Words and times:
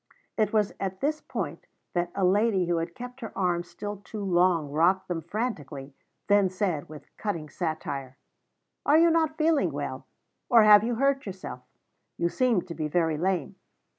It 0.35 0.51
was 0.51 0.73
at 0.79 0.99
this 0.99 1.21
point 1.21 1.67
that 1.93 2.09
a 2.15 2.25
lady 2.25 2.65
who 2.65 2.77
had 2.77 2.95
kept 2.95 3.21
her 3.21 3.31
arms 3.37 3.69
still 3.69 3.97
too 3.97 4.23
long 4.25 4.71
rocked 4.71 5.07
them 5.07 5.21
frantically, 5.21 5.93
then 6.25 6.49
said, 6.49 6.89
with 6.89 7.15
cutting 7.17 7.49
satire: 7.49 8.17
"Are 8.83 8.97
you 8.97 9.11
not 9.11 9.37
feeling 9.37 9.71
well, 9.71 10.07
or 10.49 10.63
have 10.63 10.83
you 10.83 10.95
hurt 10.95 11.27
yourself? 11.27 11.61
You 12.17 12.29
seem 12.29 12.63
to 12.63 12.73
be 12.73 12.87
very 12.87 13.19
lame." 13.19 13.57